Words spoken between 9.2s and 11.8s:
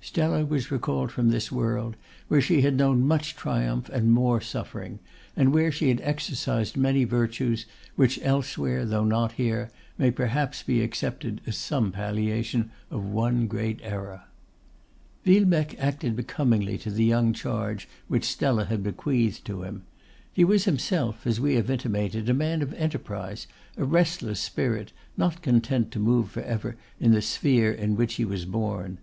here, may perhaps be accepted as